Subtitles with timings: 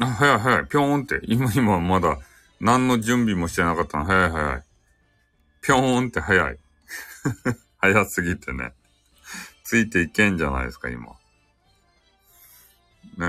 [0.00, 0.66] あ、早い早い。
[0.66, 1.20] ぴょーんって。
[1.24, 2.18] 今今まだ
[2.60, 4.04] 何の準備もしてなかったの。
[4.04, 4.62] 早い早い。
[5.60, 6.58] ぴょーんって早い。
[7.78, 8.72] 早すぎてね。
[9.64, 11.06] ついていけんじゃないですか、今。
[11.06, 11.12] ね
[13.20, 13.24] え。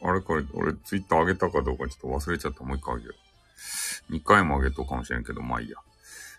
[0.00, 2.62] あれこれ、俺ツイッター上げたかどうかちょっと忘れちゃった。
[2.62, 4.12] もう一回上げよう。
[4.12, 5.78] 二回も上げとうかもしれんけど、まあいいや。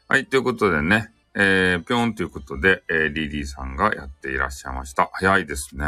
[0.07, 1.13] はい、ということでね。
[1.35, 5.09] えー、ぴょんということで、えー、リリーさんがやっていらっしゃいました。
[5.13, 5.85] 早いですね。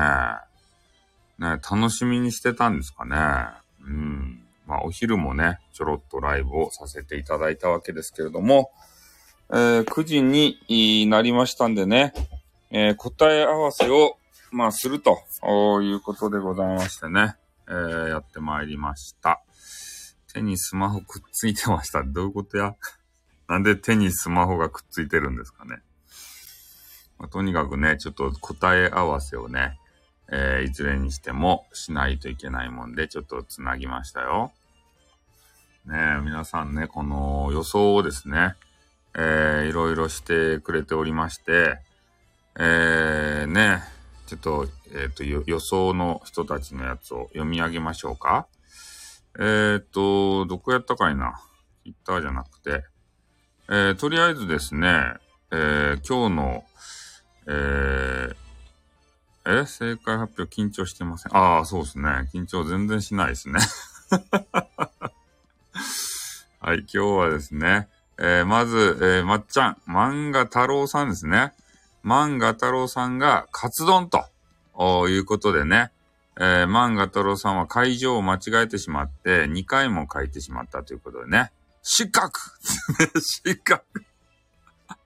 [1.39, 3.60] ね、楽しみにしてたんですかね。
[3.85, 4.43] うん。
[4.67, 8.71] まあ、お昼もね、ちょろっとライブをさせていただいたわけですけれども、
[9.49, 12.13] えー、9時になりましたんでね、
[12.69, 14.17] えー、答え合わせを、
[14.51, 15.19] まあ、すると
[15.81, 17.35] いうことでございましてね、
[17.67, 19.41] えー、やってまいりました。
[20.33, 22.03] 手にスマホくっついてました。
[22.03, 22.75] どういうことや？
[23.49, 25.81] なんで手にスマホがくっついてるんですかね。
[27.19, 29.77] まあ、とにかくね、ちょっと答え合わせをね、
[30.31, 34.51] えー、いずれにしてもしないといけないもんで、ちょっとつなぎましたよ。
[35.85, 38.55] ねえ、皆さんね、この予想をですね、
[39.13, 41.79] えー、いろいろしてくれておりまして、
[42.57, 43.83] えー、ね、
[44.27, 48.47] ちょっと、えっ、ー、と、予想の人たちのやつを読み上げましょうか。
[49.37, 51.41] えっ、ー、と、どこやったかいな？
[51.83, 52.85] ツイッターじゃなくて、
[53.67, 55.15] えー、とりあえずですね、
[55.51, 56.63] えー、今日の、
[57.47, 58.35] えー、
[59.45, 61.35] え正解発表緊張してません。
[61.35, 62.29] ああ、そうですね。
[62.33, 63.59] 緊張全然しないですね。
[66.59, 67.87] はい、今日はですね、
[68.19, 71.53] えー、まず、えー、まっちゃん、漫画太郎さんですね。
[72.05, 74.25] 漫画太郎さんがカツ丼と
[75.09, 75.91] いうことでね、
[76.37, 81.51] えー、漫画太郎さんは会場を間違えてしまって2回も書いてしまったということでね、
[81.81, 82.39] 失格
[83.19, 83.83] 失格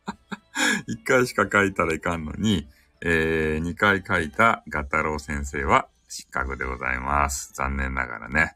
[0.87, 2.67] 1回しか書いたらいかんのに、
[3.07, 7.53] えー、2回書いたガタロウ先生は失格でございます。
[7.53, 8.55] 残念ながらね、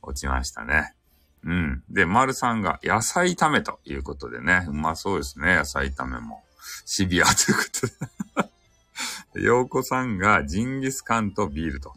[0.00, 0.94] 落ちましたね。
[1.42, 1.82] うん。
[1.90, 6.44] で、丸さんが野菜炒めということでね、うまそうですね、野菜炒めも。
[6.86, 7.64] シビアというこ
[9.32, 9.42] とで。
[9.42, 11.92] 洋子さんがジンギスカンとビールと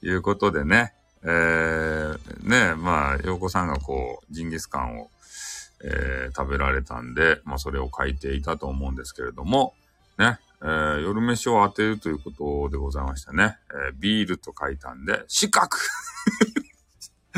[0.00, 5.10] いうことでね、えー、ね、まあ、洋子さんがこう、ジンギスカンを、
[5.84, 9.74] えー、食べられたんで、まあ、それを書いていたと思うんですけれども、
[10.16, 13.56] ね、えー、夜飯を当てるということでございましたね。
[13.70, 15.78] えー、ビールと書いたんで、失格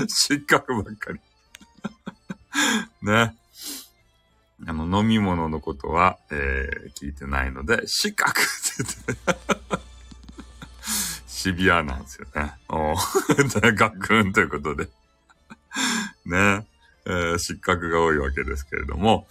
[0.06, 1.20] 失格ばっかり。
[3.02, 3.36] ね。
[4.66, 8.42] あの、飲み物のことは、えー、聞いてないので、四角って
[9.06, 9.84] 言って、
[11.26, 12.54] シビアなんですよね。
[12.68, 14.88] おー、 ガクンということで。
[16.24, 16.66] ね、
[17.06, 19.28] えー、失格が多いわけですけれども、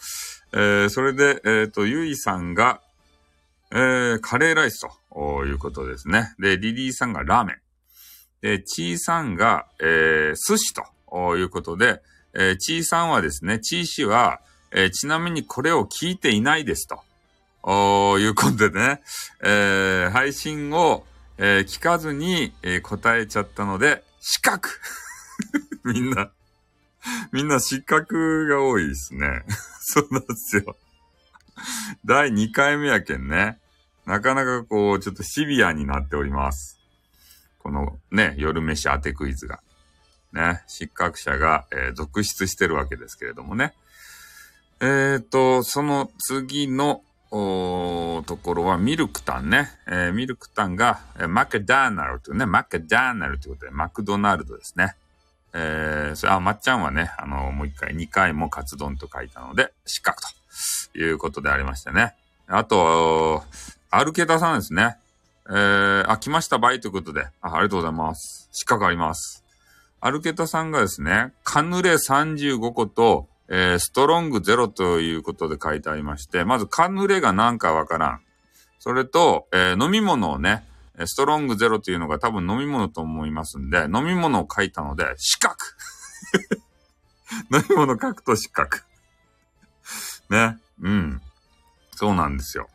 [0.53, 2.81] えー、それで、えっ、ー、と、ゆいさんが、
[3.71, 6.33] えー、カレーライスということですね。
[6.39, 7.57] で、リリーさんがラーメン。
[8.41, 12.01] で、チーさんが、えー、寿司ということで、
[12.33, 14.41] えー、ちーさんはですね、ちー氏は、
[14.71, 16.99] えー、ちなみにこれを聞いていないですと。
[17.63, 19.01] おいうことでね、
[19.43, 21.03] えー、配信を、
[21.37, 24.69] えー、聞かずに、えー、答えちゃったので、失格
[25.83, 26.31] みんな、
[27.31, 29.43] みんな失格が多いですね。
[29.81, 30.77] そうなんですよ。
[32.07, 33.59] 第2回目やけんね。
[34.05, 36.79] なかなかこう、ちょっとシビアになっております。
[37.59, 39.59] このね、夜飯当てクイズが。
[40.31, 43.73] ね、失格者が、えー、続出してるわけですけれどもね。
[44.79, 49.69] えっ、ー、と、その次の、ところはミルクタンね。
[49.85, 54.95] えー、ミルクタンが、えー、マクダーナルというね、マクダーナルということで、マクドナルドですね。
[55.53, 60.21] えー、それ、あ、まっちゃんはね、あの、もう一回、二回もカツ丼と書いたので、失格
[60.93, 62.13] ということでありましてね。
[62.47, 63.43] あと、
[63.89, 64.97] アルケタさんですね。
[65.49, 68.49] えー、あ、来ましたばいということで、あ、ありがとうございます。
[68.51, 69.43] 失格あります。
[69.99, 78.21] アルケタさんがですね、カヌレ35個と、えー、ストロング0ということで書いてありまして、まずカヌレが何かわからん。
[78.79, 80.63] それと、えー、飲み物をね、
[81.05, 85.55] ストロング0というのが多分飲み物と思いますんで、飲み物を書いたので、四角
[87.53, 88.77] 飲み物書くと四角
[90.29, 90.57] ね。
[90.81, 91.21] うん。
[91.95, 92.67] そうなんですよ。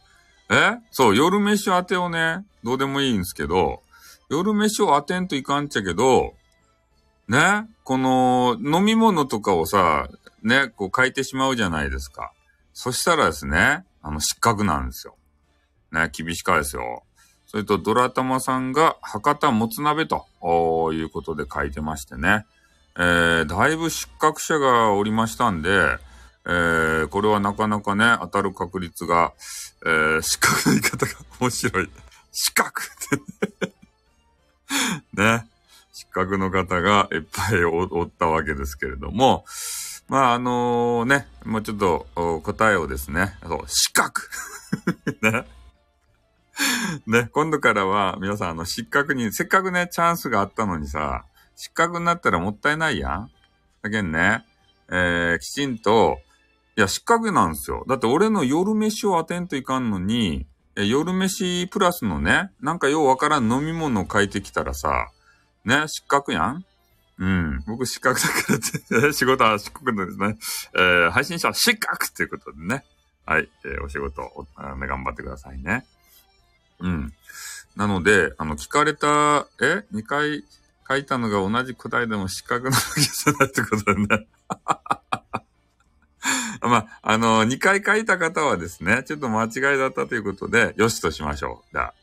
[0.50, 0.76] え？
[0.90, 3.82] そう、夜飯当てをね、どうでもいいんですけど、
[4.28, 6.34] 夜飯を当てんといかんっちゃけど、
[7.28, 10.08] ね、この飲み物とかをさ、
[10.42, 12.32] ね、こう書いてしまうじゃないですか。
[12.72, 15.16] そしたらですね、あの、失格なんですよ。
[15.92, 17.04] ね、厳しかですよ。
[17.52, 20.24] それと、ドラタマさんが博多もつ鍋と
[20.94, 22.46] いうことで書いてましてね。
[22.96, 25.98] えー、だいぶ失格者がおりましたんで、
[26.46, 29.34] えー、これはなかなかね、当たる確率が、
[29.84, 31.90] えー、失格の言い方が面白い。
[32.32, 32.86] 失格っ
[35.14, 35.46] てね。
[35.92, 39.44] 失格の方がいっぱいおったわけですけれども、
[40.08, 42.06] まあ、あのね、もうちょっと
[42.42, 44.30] 答えをですね、そう、失格
[45.20, 45.44] ね。
[47.06, 51.24] ね、今度からは皆さんあの失格に、せっかくね、チャンスがあったのにさ、
[51.56, 53.30] 失格になったらもったいないやん
[53.82, 54.44] だけんね、
[54.88, 56.18] えー、きちんと、
[56.76, 57.84] いや、失格なんですよ。
[57.88, 65.08] だって俺の夜飯を当てんといかんのに、夜飯プラスのね、なんかようわからん飲み物を書いてきたらさ、
[65.64, 66.64] ね、失格やん
[67.18, 67.62] うん。
[67.66, 70.38] 僕失格だからって、 仕事は失格なんですね。
[70.74, 72.84] えー、配信者は失格っていうことでね。
[73.26, 73.48] はい。
[73.64, 74.22] えー、お仕事、
[74.56, 75.84] 頑張ってくださいね。
[76.82, 77.12] うん。
[77.76, 80.44] なので、あの、聞かれた、え ?2 回
[80.86, 84.26] 書いたのが同じ答えでも失格なわけじゃないってことでね。
[86.60, 91.72] まあ、あの、2回書いた方はですね、ちょっと間違いだったということで、よしとしましょう。
[91.72, 91.94] じゃあ、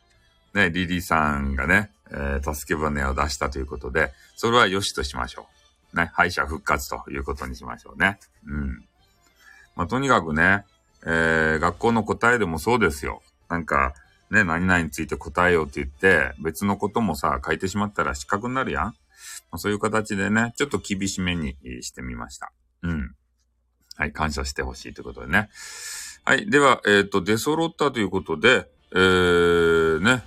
[0.58, 5.48] ね、リリーさんがね、えー、助け舟を出したということで、それはよしとしましょ
[5.94, 5.98] う。
[5.98, 8.20] ね、敗者復活ということにしましょうね。
[8.46, 8.86] うん。
[9.76, 10.66] まあ、とにかくね、
[11.06, 13.22] えー、学校の答えでもそうですよ。
[13.48, 13.94] なんか、
[14.32, 18.84] ね、何々について答えようって言って、別のこともさ、書いてしまったら失格になるやん。
[18.86, 18.94] ま
[19.54, 22.52] あ、そういう形でね、ちょっと厳しめにしてみました。
[22.84, 23.16] うん。
[23.96, 25.50] はい、感謝してほしいということでね。
[26.24, 30.24] はい、では、えっ、ー、と、出揃ったということで、えー、ね、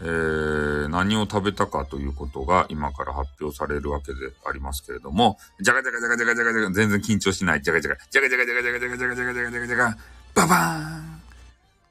[0.00, 9.96] えー、何を食べたかということが今から発表されるわけでありますけれども、じゃがじゃがじゃがじゃがじゃがじゃが、全然緊張しない、じゃがじゃが、じゃがじゃがじゃがじゃがじゃがじゃがじゃがじゃがじゃが、
[10.34, 11.15] ババーン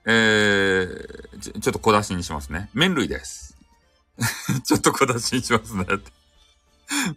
[0.05, 2.69] えー、ちょ、ちょっと小出しにしますね。
[2.73, 3.57] 麺類です。
[4.63, 5.85] ちょっと小出しにしますね。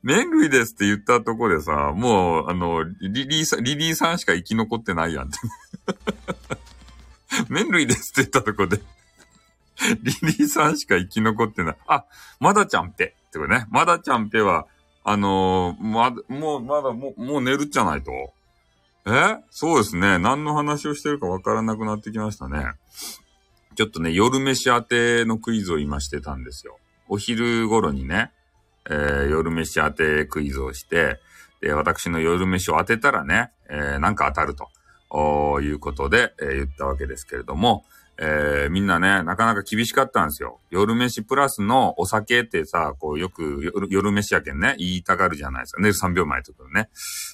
[0.02, 5.30] 麺類ですって言ったとこでさ、もう、あの、リリーさん、リリーさんしか生き残ってないやん。
[7.48, 8.80] 麺類ですって言ったとこで
[10.02, 11.76] リリーさんしか生き残ってない。
[11.86, 12.04] あ、
[12.40, 13.66] まだちゃんぺってことね。
[13.70, 14.66] まだちゃんぺは、
[15.04, 18.32] あのー、ま、もう、まだ、もう、もう寝るじゃないと。
[19.06, 19.36] え？
[19.50, 20.18] そうですね。
[20.18, 22.64] 何の話をしてるかわからなくなってきましたね。
[23.74, 26.78] ちょっとね、夜飯当てのクイズを今してたんですよ。
[27.08, 28.32] お昼頃にね、
[28.90, 31.20] えー、夜飯当てクイズをして、
[31.60, 34.68] で、私の夜飯を当てたらね、えー、なんか当たると、
[35.60, 37.84] いうことで、えー、言ったわけですけれども、
[38.20, 40.60] えー、みんなね、なかなか厳しかったんですよ。
[40.70, 45.90] 夜飯プラスのお酒ってさ、こうよく夜飯やけんね、言いたがるじゃないですかね。
[45.90, 46.88] 3秒前とかね。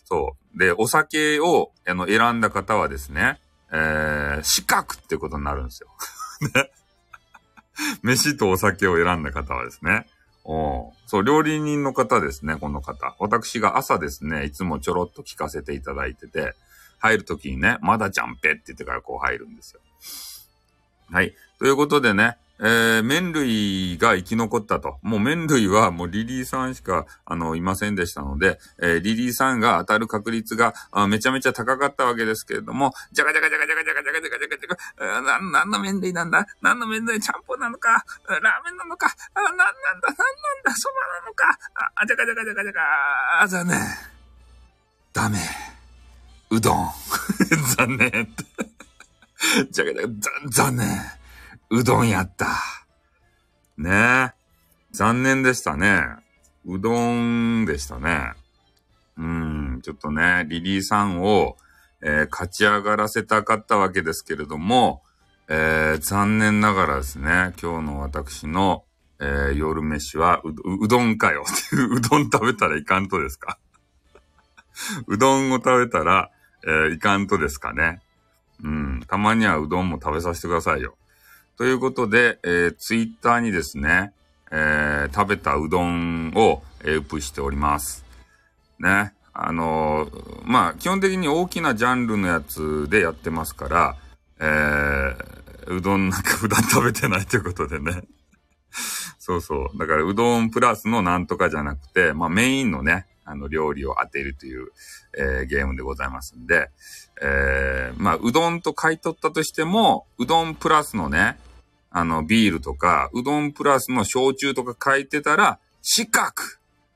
[0.04, 0.58] そう。
[0.58, 3.40] で、お酒をあの選んだ方はですね、
[3.72, 5.88] えー、四角ってことになるんですよ。
[6.54, 6.70] ね。
[8.02, 10.06] 飯とお酒を選んだ方はですね。
[10.44, 13.16] おそう、料理人の方ですね、この方。
[13.19, 16.54] 私が朝ですね、いつもちょろっと聞かせていただいてて、
[16.98, 19.81] 入るときにね、まだジャンペって言ってからこう入るんですよ。
[21.11, 21.35] はい。
[21.59, 24.99] ということでね、えー、麺類が生き残ったと。
[25.03, 30.73] もう麺類はもうリリーさんしか、あの、いませんでしたので、えー、リリーさんが当たる確率が
[31.09, 36.47] めちゃめちゃ高かったわけですけれども、じゃがじゃがじゃがじゃがじゃがじゃがじゃがじゃがじゃが、な、何の麺類なんだ？
[36.62, 37.21] 何の麺類？
[37.21, 38.05] ちゃんぽんなのか？
[38.29, 39.08] ラーメンなのか？
[39.34, 39.69] あ、なんなん
[40.01, 40.08] だ？
[40.08, 40.25] なんなん
[40.65, 40.73] だ？
[40.75, 41.58] そばなのか？
[41.96, 43.79] あ、じゃがじゃがじゃがじゃが、あ、残念。
[45.13, 45.39] ダメ。
[46.51, 46.89] うどん。
[47.77, 48.29] 残念。
[49.70, 50.08] じゃがじゃが、
[50.51, 50.89] 残念。
[51.70, 52.46] うどんやった。
[53.77, 54.32] ねえ。
[54.93, 56.03] 残念でしたね。
[56.67, 58.32] うどんでしたね。
[59.17, 61.56] うん、ちょっとね、リリーさんを、
[62.03, 65.03] えー、勝ち上がらせたかったわけですけれども、
[65.48, 68.84] えー、残念ながらですね、今日の私の、
[69.20, 73.58] えー、夜飯はう、うどんかよっていう、 うどん食べたらいかんとですか？
[75.06, 76.31] うどんを食べたら、
[76.67, 78.01] え、いかんとですかね？
[79.03, 80.96] たまにはうどんも食べさせてくださいよ。
[81.56, 84.13] ということで、えー、ツイッターにですね、
[84.51, 88.05] えー、食べたうどんを、えー、ウップしております。
[88.79, 89.13] ね。
[89.32, 93.96] あのー、まあ、基本的に大きなジャンルのやつでやってますから、
[94.41, 98.05] えー、うどんなんか普段食べてないということでね。
[99.19, 99.79] そうそう。
[99.79, 104.69] だから、うどんプラスのなんとかじゃなくて、まあ、メインのね、あの、料理を当てるという、
[105.16, 106.70] えー、ゲームでございますんで、
[107.22, 111.38] えー、まあ、うどんと買い取ったとしても、うどんプラスのね、
[111.90, 116.32] あの、ビールとか、うどんプラスの焼酎とか書いてたら、四角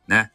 [0.09, 0.33] ね。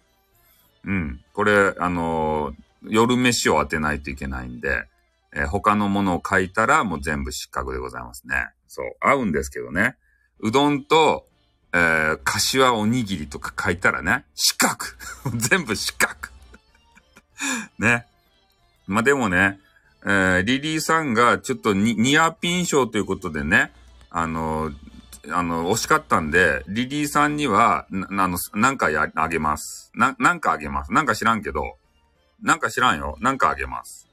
[0.86, 1.22] うん。
[1.34, 2.56] これ、あのー、
[2.90, 4.86] 夜飯を当てないといけないんで、
[5.34, 8.50] えー、他のものを書いたらもう全部失格でございますね。
[8.68, 8.96] そう。
[9.00, 9.96] 合うんですけどね。
[10.40, 11.26] うどんと、
[11.74, 14.78] えー、柏おにぎりとか書いたらね、四角
[15.36, 16.14] 全部四角
[17.80, 18.06] ね。
[18.88, 19.60] まあ、でもね、
[20.06, 23.72] えー、リリーさんがちょっとニアピン賞ということでね、
[24.10, 24.72] あの、
[25.32, 29.92] あの、惜しかったんで、リリーさんには、な、あの、なんかや、あげます。
[29.96, 30.92] な、なんかあげます。
[30.92, 31.78] なんか知らんけど、
[32.42, 33.18] なんか知らんよ。
[33.22, 34.10] なんかあげます。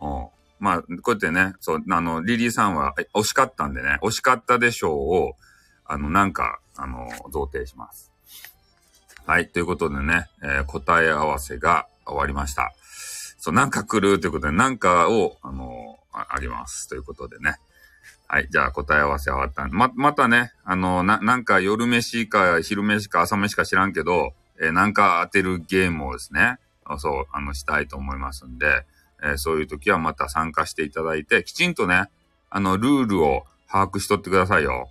[0.00, 0.26] うん。
[0.58, 5.36] まあ、こうやってね、そう、あの、リリーさんは、惜しかったんでね、惜しかったでしょうを、
[5.84, 8.10] あの、なんか、あの、贈呈します。
[9.26, 9.48] はい。
[9.48, 12.72] ということでね、えー答え合わせが終わりました。
[13.38, 16.88] そう、なんか来るということで、なんかを、あのあ、あげます。
[16.88, 17.56] ということでね。
[18.28, 18.48] はい。
[18.48, 26.58] じゃあ答え合わせ終わったま、またね、あの、な、なんか夜飯か昼飯か朝飯か知らんけど、えーなんか当てるゲームをですね、
[26.98, 28.86] そう、あの、したいと思いますんで、
[29.24, 32.04] えーそういう時はまた参加していただいて、きちんとね、
[32.48, 34.88] あの、ルールを把握しとってくださいよ。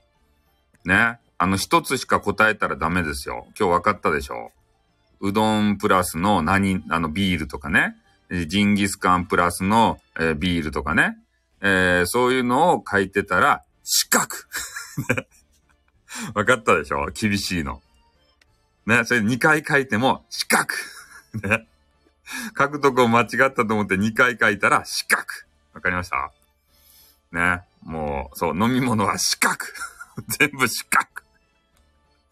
[0.83, 1.19] ね。
[1.37, 3.45] あの、一つしか答えたらダメですよ。
[3.59, 4.51] 今日分かったでしょ
[5.21, 7.95] うどんプラスの何、あの、ビールとかね。
[8.47, 11.17] ジンギスカンプラスの、えービールとかね。
[11.61, 14.27] えーそういうのを書いてたら、四角
[16.33, 17.81] 分かったでしょ厳しいの。
[18.85, 19.03] ね。
[19.05, 20.73] それ2回書いても、四角
[21.47, 21.67] ね。
[22.57, 25.23] 書くとこ間違ったと思って2回書いたら、四角
[25.73, 26.31] わかりました？
[27.31, 27.61] ね。
[27.83, 29.57] もう、そう、飲み物は四角
[30.39, 31.07] 全部四角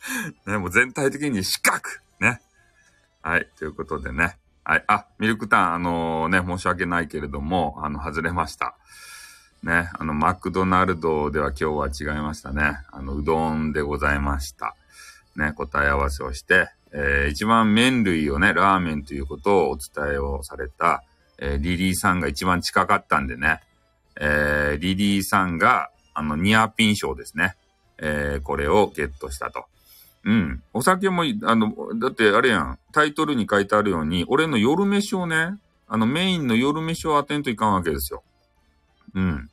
[0.46, 1.82] ね、もう全体的に四角
[2.20, 2.42] ね。
[3.22, 4.38] はい、ということでね。
[4.66, 8.76] はい、あ、ミルクタン、あのね、申し訳ないけれども、あの、外れました。
[9.62, 12.80] ね、あの、マクドナルドでは今日は違いましたね。
[12.92, 14.76] あの、うどんでございました。
[15.36, 21.04] ね、答え合わせをして、えー一番麺類をね、ラーメンということをお伝えをされた、
[21.40, 23.62] えーリリーさんが一番近かったんでね、
[24.20, 27.56] えーリリーさんが、あの、ニアピン賞ですね。
[27.98, 29.66] えーこれをゲットしたと。
[30.26, 30.64] うん。
[30.74, 38.24] お酒も、あの、だってあれやん、タイトルに書いてあるように、俺の夜飯をね、あの、メインの夜飯を当てんといかんわけですよ。
[39.16, 39.50] うん。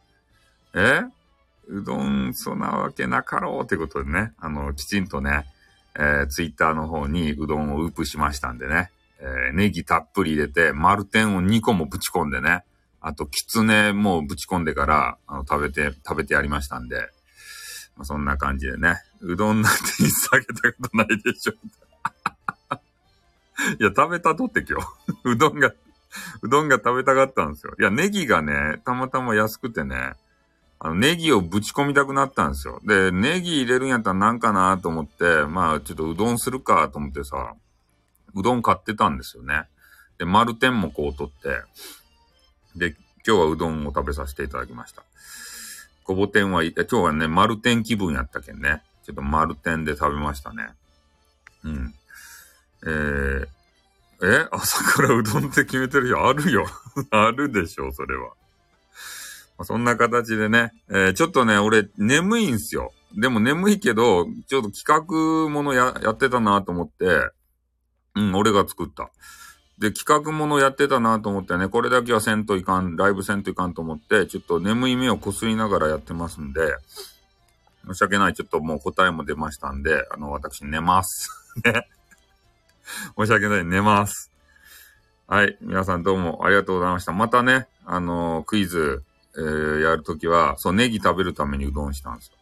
[0.75, 1.03] え？
[1.69, 5.47] うどん、そんなわけなかろうってことでね、あの、きちんとね、
[5.97, 12.65] えー、ツイッターの方にうどんをウープしましたんでね、えーネギたっぷり入れて、丸天を2個もぶち込んでね、
[13.01, 17.09] あと、きつねもぶち込んでから、あの、食べて、食べてやりましたんで、
[17.97, 21.53] まあ、そんな感じでね、うどんなんて一切あげたことないでしょ。
[23.79, 24.87] いや、食べたとって今日。
[25.25, 25.73] うどんが、
[26.43, 27.75] うどんが食べたかったんですよ。
[27.79, 30.15] いや、ネギがね、たまたま安くてね、
[30.79, 32.81] あの、ネギをぶち込みたくなったんですよ。
[32.85, 37.55] で、ネギ入れるんやったらなんかなと思って、まあ、ちょっとうどんするかと思ってさ、
[38.35, 39.65] うどん買ってたんですよね。
[40.17, 41.63] で、丸天もこう取って、
[42.77, 45.03] で、今日はうどんを食べさせていただきました。
[46.11, 48.83] ごぼ天は、今日はね、丸天気分やったけんね。
[49.05, 50.71] ちょっと丸天で食べましたね。
[51.63, 51.95] うん。
[52.85, 53.47] えー、
[54.21, 56.29] え朝からうどんって決めてるよ。
[56.29, 56.67] あるよ。
[57.13, 58.25] あるでしょ、それは。
[58.27, 58.33] ま
[59.59, 62.93] あそんな形でね、えーちょっとね、俺、眠いんすよ。
[63.17, 64.85] でも眠いけど、ちょっと企
[65.45, 67.31] 画ものや、やってたなと思って、
[68.17, 69.13] うん、俺が作った。
[69.81, 76.75] で、企画ものやってたなと思ってね、これだけはせんといかん、ライブせんといかんと思って、ちょっと眠い目をこすりながらやってますんで、
[77.87, 78.35] 申し訳ない。
[78.35, 81.31] ちょっともう答えも出ましたんで、あの、私寝ます。
[81.65, 81.89] ね。
[83.17, 83.65] 申し訳ない。
[83.65, 84.31] 寝ます。
[85.27, 85.57] はい。
[85.63, 87.13] 皆さんどうもありがとうございました。
[87.13, 89.03] またね、あのクイズ、
[89.37, 92.35] えーやるときは、そう、ネギ食べるためにうどんしたんですよ。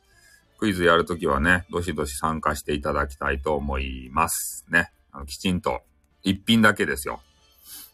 [0.59, 4.65] クイズやるときはね、どしどし参加していただきたいと思います。
[4.71, 4.91] ね。
[5.13, 5.83] あのきちんと、
[6.23, 7.21] 一品だけですよ。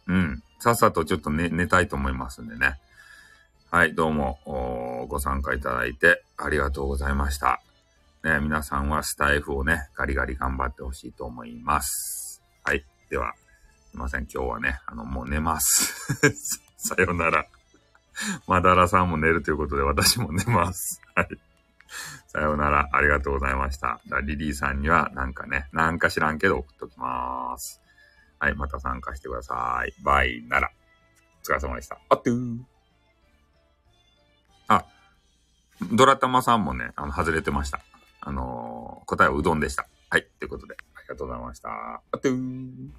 [0.06, 0.42] うん。
[0.58, 2.78] さっさとちょっと寝、寝たいと思いますんでね。
[3.70, 4.38] はい、どうも、
[5.08, 7.60] ご参加いただいてありがとうございました。
[8.22, 12.42] ね、皆さんはスタイフをね、ガリガリ頑張ってほしいと思います。
[12.62, 12.84] はい。
[13.10, 13.34] では、
[13.90, 16.16] すいません、今日はね、あの、もう寝ます。
[16.78, 17.46] さよなら。
[18.46, 21.02] まだらさんも寝るということで、私も寝ます。
[21.14, 21.28] はい。
[22.28, 22.88] さようなら。
[22.92, 24.00] ありがとうございました。
[24.22, 27.80] リリーさんにはなんかね、なんか知らんけど送っときます。
[28.44, 29.94] はい、また参加してください。
[30.02, 30.70] バイなら。
[31.42, 31.98] お疲れ様でした。
[32.10, 32.58] あってー。
[34.68, 34.84] あ、
[35.92, 37.80] ドラタマさんもね、あの、外れてました。
[38.20, 39.88] あのー答えはうどんでした。
[40.10, 41.70] はい、ということで、ありがとうございました。
[41.70, 42.90] あってー。